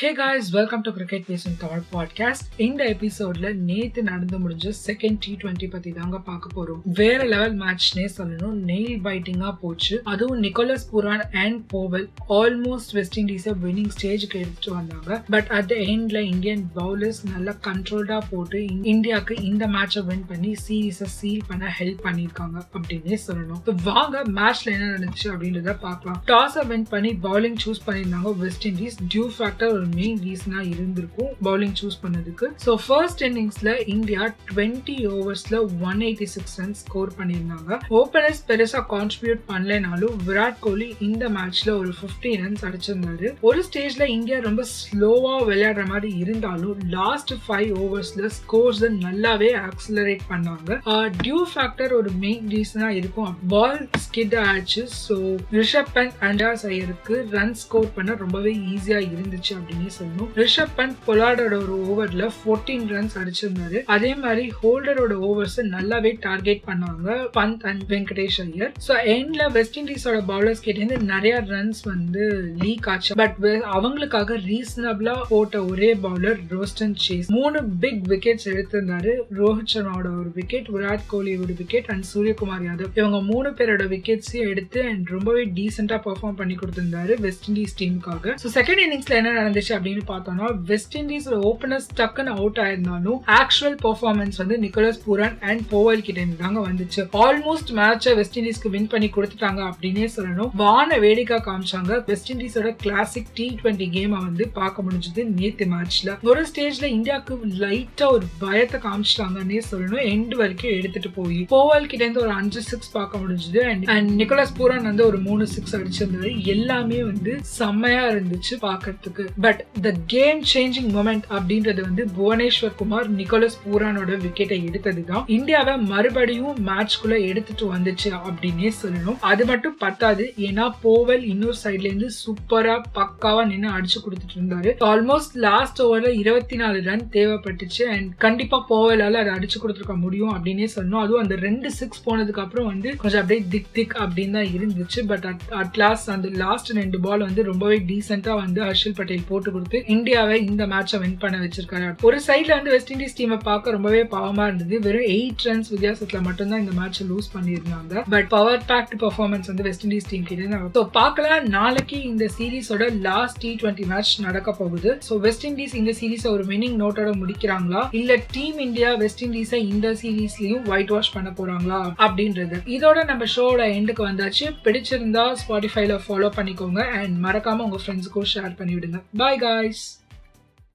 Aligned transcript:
Hey 0.00 0.12
guys 0.12 0.50
welcome 0.50 0.80
to 0.80 0.92
cricket 0.92 1.26
பேசும் 1.26 1.56
Tamil 1.58 1.82
podcast 1.92 2.44
இந்த 2.56 2.84
எபிசோட்ல 2.84 3.54
நேத்து 3.54 4.02
நடந்து 4.02 4.38
முடிஞ்ச 4.38 4.72
செகண்ட் 4.86 5.16
டி 5.20 5.36
டுவெண்ட்டி 5.42 5.70
பத்தி 5.70 5.90
தாங்க 5.90 6.18
பார்க்க 6.18 6.48
போறோம். 6.54 6.80
வேற 6.84 7.24
லெவல் 7.24 7.58
மேட்ச்னே 7.58 8.08
சொல்லணும். 8.16 8.54
நெயில் 8.66 9.00
பைட்டிங்கா 9.04 9.56
போச்சு. 9.60 10.00
அதுவும் 10.04 10.42
Nicholas 10.42 10.86
Pooran 10.90 11.30
and 11.32 11.66
Powell 11.66 12.10
almost 12.28 12.92
West 12.92 13.20
இண்டீஸை 13.20 13.54
winning 13.64 13.90
ஸ்டேஜுக்கு 13.96 14.40
எடுத்துட்டு 14.42 14.74
வந்தாங்க. 14.74 15.24
பட் 15.30 15.46
அட் 15.46 15.66
த 15.66 15.74
எண்ட்ல 15.74 16.18
இந்தியன் 16.18 16.70
பவுலர்ஸ் 16.76 17.20
நல்லா 17.34 17.56
கண்ட்ரோல்டா 17.64 18.20
போட்டு 18.30 18.66
இந்தியாவுக்கு 18.82 19.36
இந்த 19.42 19.66
மேட்சை 19.66 20.04
வின் 20.04 20.26
பண்ணி 20.26 20.54
சீரீஸை 20.68 21.10
சீல் 21.18 21.42
பண்ண 21.48 21.74
ஹெல்ப் 21.78 22.02
பண்ணிருக்காங்க 22.04 22.66
அப்படின்னே 22.72 23.18
சொல்லணும். 23.26 23.82
வாங்க 23.82 24.22
மேட்ச்ல 24.22 24.64
என்ன 24.64 24.86
நடந்துச்சு 24.86 25.24
அப்படின்றத 25.24 25.76
பார்க்கலாம். 25.80 26.22
டாஸை 26.26 26.66
வின் 26.66 26.86
பண்ணி 26.90 27.12
பவுலிங் 27.22 27.56
சூஸ் 27.66 27.86
பண்ணியிருந்தாங்க 27.86 28.36
West 28.36 28.68
Indies 28.68 28.98
dew 29.14 29.28
factor 29.38 29.88
main 29.98 30.18
ரீசனா 30.26 30.60
இருந்திருக்கும் 30.72 31.30
பவுலிங் 31.46 31.76
சூஸ் 31.80 31.98
பண்ணதுக்கு. 32.02 32.46
ஸோ 32.64 32.72
ஃபர்ஸ்ட் 32.86 33.22
இன்னிங்ஸ்ல 33.28 33.72
India 33.94 34.22
twenty 34.50 34.96
ஓவர்ஸ்ல 35.14 35.58
one 35.88 36.00
eighty 36.08 36.28
six 36.34 36.56
run 36.60 36.76
score 36.82 37.12
பண்ணியிருந்தாங்க. 37.18 37.78
ஓப்பனர்ஸ் 38.00 38.42
பெருசா 38.50 38.82
கான்ட்ரிபியூட் 38.94 39.42
பண்ணலைனாலும் 39.52 40.16
விராட் 40.28 40.60
கோலி 40.66 40.88
இந்த 41.08 41.24
மேட்ச்ல 41.36 41.70
ஒரு 41.80 41.92
ஃபிஃப்டி 41.98 42.32
ரன்ஸ் 42.42 42.64
அடிச்சிருந்தாரு. 42.68 43.30
ஒரு 43.50 43.62
ஸ்டேஜ்ல 43.68 44.06
இந்தியா 44.16 44.38
ரொம்ப 44.48 44.64
ஸ்லோவா 44.76 45.34
விளையாடுற 45.50 45.84
மாதிரி 45.92 46.10
இருந்தாலும் 46.24 46.78
லாஸ்ட் 46.98 47.34
ஃபைவ் 47.46 47.70
ஓவர்ஸ்ல 47.84 48.30
ஸ்கோர்ஸ் 48.38 48.84
நல்லாவே 49.06 49.50
ஆக்சலரேட் 49.68 50.24
பண்ணாங்க. 50.32 50.80
டியூ 51.24 51.40
ஃபேக்டர் 51.52 51.94
ஒரு 52.00 52.12
மெயின் 52.24 52.46
ரீசனா 52.54 52.88
இருக்கும். 53.00 53.32
பால் 53.54 53.80
ஸ்கிட் 54.06 54.36
ஆச்சு. 54.46 54.84
ஸோ 55.06 55.16
ரிஷப் 55.58 55.92
பண்ட் 55.96 56.14
அண்டா 56.28 56.48
ஐயருக்கு 56.70 57.14
ரன் 57.34 57.54
ஸ்கோர் 57.60 57.88
பண்ண 57.96 58.14
ரொம்பவே 58.22 58.52
ஈஸியா 58.72 58.98
இருந்துச்சு 59.12 59.52
அப்படின்னு 59.56 59.79
சொல்லணும்? 59.96 60.30
ரிஷப் 60.40 60.74
பண்ட் 60.78 60.96
பொலாடோட 61.06 61.54
ஒரு 61.64 61.76
ஓவர்ல 61.90 62.26
ஃபோர்டீன் 62.36 62.86
ரன்ஸ் 62.94 63.16
அடிச்சிருந்தாரு. 63.20 63.78
அதே 63.96 64.12
மாதிரி 64.24 64.44
ஹோல்டரோட 64.60 65.14
ஓவர்ஸ் 65.28 65.58
நல்லாவே 65.74 66.12
டார்கெட் 66.26 66.62
பண்ணாங்க 66.68 67.16
பந்த் 67.38 67.64
அண்ட் 67.70 67.84
வெங்கடேஷ் 67.92 68.38
ஐயர். 68.46 68.72
ஸோ 68.86 68.94
எண்ட்ல 69.16 69.50
வெஸ்ட் 69.58 69.78
இண்டீஸோட 69.82 70.20
பவுலர்ஸ் 70.32 70.64
கிட்டேருந்து 70.66 70.98
நிறைய 71.12 71.34
ரன்ஸ் 71.52 71.82
வந்து 71.92 72.24
லீக் 72.64 72.88
ஆச்சு. 72.94 73.14
பட் 73.22 73.38
அவங்களுக்காக 73.76 74.38
ரீசனபிளா 74.50 75.16
போட்ட 75.32 75.64
ஒரே 75.72 75.90
பவுலர் 76.06 76.38
ரோஸ்டன் 76.54 76.96
சேஸ். 77.06 77.30
மூணு 77.38 77.58
பிக் 77.84 78.02
விக்கெட்ஸ் 78.12 78.48
எடுத்திருந்தாரு. 78.52 79.14
ரோஹித் 79.40 79.72
சர்மாவோட 79.74 80.08
ஒரு 80.20 80.30
விக்கெட் 80.38 80.68
விராட் 80.76 81.06
கோலி 81.12 81.34
ஒரு 81.44 81.54
விக்கெட் 81.60 81.90
அண்ட் 81.94 82.06
சூரியகுமார் 82.12 82.64
யாதவ். 82.68 82.92
இவங்க 83.00 83.20
மூணு 83.32 83.48
பேரோட 83.58 83.84
விக்கெட்ஸையும் 83.94 84.50
எடுத்து 84.52 84.80
அண்ட் 84.90 85.08
ரொம்பவே 85.16 85.44
டீசெண்டா 85.58 85.98
பெர்ஃபார்ம் 86.06 86.38
பண்ணி 86.40 86.56
கொடுத்திருந்தாரு 86.62 87.14
வெஸ்ட் 87.26 87.46
இண்டீஸ் 87.50 87.76
டீமுக்காக 87.80 88.34
ஸோ 88.42 88.50
செகண்ட் 88.58 88.82
இன்னிங்ஸ்ல 88.84 89.16
என்ன 89.20 89.34
நடந்துச்சு? 89.40 89.69
அப்படின்னு 89.76 90.04
பார்த்தோம்னா 90.12 90.48
வெஸ்ட் 90.70 90.96
இண்டீஸ்ல 90.98 91.36
ஓப்பனர் 91.50 91.86
டக்குன்னு 92.00 92.32
அவுட் 92.40 92.60
ஆயிருந்தாலும் 92.64 93.18
ஆக்சுவல் 93.40 93.76
பெர்ஃபார்மன்ஸ் 93.84 94.38
வந்து 94.42 94.56
நிக்கோலஸ் 94.66 95.00
பூரன் 95.06 95.36
அண்ட் 95.50 95.62
போவல் 95.68 96.04
கிட்ட 96.06 96.20
இருந்து 96.20 96.38
தாங்க 96.42 96.60
வந்துச்சு. 96.68 97.02
ஆல்மோஸ்ட் 97.26 97.72
மேட்சை 97.80 98.14
வெஸ்ட் 98.20 98.38
இண்டீஸ்க்கு 98.40 98.72
வின் 98.76 98.90
பண்ணி 98.94 99.10
கொடுத்துட்டாங்க 99.16 99.60
அப்படின்னே 99.70 100.08
சொல்லணும். 100.16 100.50
வான 100.64 100.98
வேடிக்கை 100.98 101.38
காமிச்சாங்க. 101.48 102.02
வெஸ்ட் 102.06 102.32
இண்டீஸோட 102.32 102.70
கிளாசிக் 102.84 103.32
டி 103.34 103.46
டுவெண்ட்டி 103.62 103.88
கேமை 103.96 104.18
வந்து 104.26 104.46
பார்க்க 104.60 104.84
முடிஞ்சது 104.86 105.24
நேத்து 105.38 105.66
மேட்ச்ல 105.74 106.16
ஒரு 106.30 106.42
ஸ்டேஜ்ல 106.50 106.84
இந்தியாவுக்கு 106.96 107.38
லைட்டா 107.64 108.08
ஒரு 108.16 108.26
பயத்தை 108.44 108.80
காமிச்சிட்டாங்கன்னே 108.86 109.60
சொல்லணும். 109.70 110.04
எண்டு 110.14 110.36
வரைக்கும் 110.42 110.76
எடுத்துட்டு 110.78 111.10
போய். 111.10 111.40
போவல் 111.54 111.88
கிட்ட 111.90 112.04
இருந்து 112.04 112.24
ஒரு 112.26 112.32
அஞ்சு 112.40 112.62
சிக்ஸ் 112.70 112.92
பார்க்க 112.92 113.22
முடிஞ்சது. 113.22 113.60
அண்ட் 113.94 114.10
நிக்கோலஸ் 114.20 114.56
பூரன் 114.58 114.88
வந்து 114.90 115.06
ஒரு 115.06 115.18
மூணு 115.26 115.46
சிக்ஸ் 115.54 115.76
அடிச்சிருந்தது 115.76 116.30
எல்லாமே 116.54 116.98
வந்து 117.04 117.32
செம்மையா 117.58 118.04
இருந்துச்சு 118.14 118.54
பாக்குறதுக்கு 118.62 119.26
but 119.40 119.59
the 119.86 119.90
game 120.14 120.40
changing 120.52 120.90
moment 120.96 121.26
அப்படின்றது 121.36 121.80
வந்து 121.88 122.02
புவனேஸ்வர் 122.18 122.76
குமார் 122.80 123.08
நிக்கோலஸ் 123.18 123.58
பூரானோட 123.64 124.16
விக்கெட்டை 124.24 124.58
எடுத்தது 124.68 125.02
தான் 125.10 125.24
இந்தியாவை 125.36 125.74
மறுபடியும் 125.92 126.58
மேட்ச்குள்ள 126.68 127.14
எடுத்துட்டு 127.30 127.66
வந்துச்சு 127.74 128.10
அப்படின்னே 128.18 128.70
சொல்லணும். 128.82 129.18
அது 129.30 129.44
மட்டும் 129.50 129.76
பத்தாது 129.84 130.24
ஏன்னா 130.48 130.66
போவல் 130.84 131.24
இன்னொரு 131.32 131.58
சைட்ல 131.64 131.88
இருந்து 131.90 132.10
சூப்பரா 132.20 132.76
பக்காவா 132.98 133.42
நின்று 133.52 133.70
அடிச்சு 133.76 133.98
கொடுத்துட்டு 134.04 134.36
இருந்தாரு. 134.38 134.72
ஆல்மோஸ்ட் 134.90 135.36
லாஸ்ட் 135.46 135.82
ஓவர்ல 135.86 136.12
இருபத்தி 136.22 136.58
நாலு 136.62 136.78
ரன் 136.88 137.06
தேவைப்பட்டுச்சு 137.16 137.82
அண்ட் 137.94 138.10
கண்டிப்பா 138.26 138.60
போவலால 138.72 139.20
அதை 139.22 139.32
அடிச்சு 139.38 139.58
கொடுத்துருக்க 139.62 139.96
முடியும் 140.04 140.32
அப்படின்னே 140.34 140.68
சொல்லணும். 140.76 141.02
அதுவும் 141.04 141.22
அந்த 141.24 141.38
ரெண்டு 141.46 141.70
சிக்ஸ் 141.78 142.04
போனதுக்கு 142.06 142.44
அப்புறம் 142.44 142.70
வந்து 142.72 142.88
கொஞ்சம் 143.02 143.22
அப்படியே 143.22 143.42
திக் 143.54 143.72
திக் 143.78 143.96
அப்படின்னு 144.04 144.36
தான் 144.38 144.52
இருந்துச்சு. 144.56 145.00
பட் 145.12 145.26
அட் 145.62 145.78
லாஸ்ட் 145.84 146.10
அந்த 146.16 146.28
லாஸ்ட் 146.44 146.70
ரெண்டு 146.80 147.00
பால் 147.06 147.26
வந்து 147.28 147.48
ரொம்பவே 147.50 147.78
டீசெண்டா 147.90 148.34
வந்து 148.44 148.62
ஹர்ஷல் 148.68 148.96
பட்டேல் 148.98 149.28
போட்டு 149.30 149.49
கொடுத்து 149.56 149.80
இந்தியாவை 149.96 150.36
இந்த 150.50 150.66
மேட்சை 150.74 151.00
வின் 151.04 151.18
பண்ண 151.24 151.38
வச்சிருக்காரு. 151.44 151.88
ஒரு 152.08 152.20
சைட்ல 152.28 152.52
வந்து 152.58 152.74
வெஸ்ட் 152.76 152.92
இண்டீஸ் 152.96 153.18
டீமை 153.20 153.38
பார்க்க 153.48 153.76
ரொம்பவே 153.76 154.02
பாவமா 154.16 154.46
இருந்தது. 154.50 154.74
வெறும் 154.86 155.08
எயிட் 155.16 155.46
ரன்ஸ் 155.48 155.70
வித்தியாசத்துல 155.74 156.20
மட்டும்தான் 156.28 156.62
இந்த 156.64 156.74
மேட்சை 156.80 157.06
லூஸ் 157.12 157.30
பண்ணியிருந்தாங்க. 157.36 158.04
பட் 158.14 158.28
பவர் 158.36 158.62
பேக்ட் 158.70 158.96
பெர்ஃபார்மன்ஸ் 159.04 159.50
வந்து 159.52 159.66
வெஸ்ட் 159.68 159.86
இண்டீஸ் 159.88 160.10
டீம் 160.12 160.28
கிட்ட 160.30 160.58
ஸோ 160.76 160.82
பார்க்கலாம் 160.98 161.44
நாளைக்கு 161.56 161.96
இந்த 162.10 162.24
சீரீஸோட 162.36 162.84
லாஸ்ட் 163.06 163.38
டி 163.42 163.50
டுவெண்ட்டி 163.62 163.84
மேட்ச் 163.90 164.12
நடக்க 164.26 164.50
போகுது. 164.60 164.90
ஸோ 165.08 165.12
வெஸ்ட் 165.26 165.44
இண்டீஸ் 165.48 165.74
இந்த 165.80 165.92
சீரீஸை 166.00 166.28
ஒரு 166.36 166.44
வினிங் 166.50 166.76
நோட்டோட 166.82 167.10
முடிக்கிறாங்களா? 167.22 167.82
இல்ல 168.00 168.12
டீம் 168.36 168.58
இந்தியா 168.66 168.90
வெஸ்ட் 169.02 169.22
இண்டீஸை 169.26 169.60
இந்த 169.72 169.88
சீரீஸ்லயும் 170.02 170.64
ஒயிட் 170.72 170.92
வாஷ் 170.94 171.12
பண்ண 171.16 171.30
போறாங்களா? 171.38 171.80
அப்படின்றது. 172.06 172.56
இதோட 172.76 173.04
நம்ம 173.10 173.24
ஷோட 173.34 173.60
எண்டுக்கு 173.78 174.04
வந்தாச்சு. 174.08 174.46
பிடிச்சிருந்தா 174.64 175.24
ஸ்பாட்டிஃபைல 175.42 175.98
ஃபாலோ 176.06 176.30
பண்ணிக்கோங்க. 176.38 176.80
அண்ட் 177.00 177.16
மறக்காம 177.26 177.64
உங்க 177.66 177.80
ஃப்ரெண்ட்ஸுக்கும் 177.84 178.28
ஷேர் 178.34 178.58
பண்ணிவிடுங்க. 178.60 179.00
பாய் 179.22 179.29
பாய் 179.30 179.42
காய்ஸ் 179.42 179.82